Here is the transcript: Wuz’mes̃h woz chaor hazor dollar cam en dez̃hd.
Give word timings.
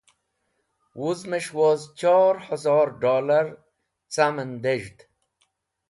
Wuz’mes̃h 0.99 1.51
woz 1.57 1.81
chaor 1.99 2.35
hazor 2.45 2.87
dollar 3.03 3.47
cam 4.13 4.35
en 4.43 4.51
dez̃hd. 4.63 4.97